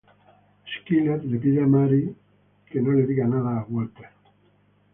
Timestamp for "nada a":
3.35-3.65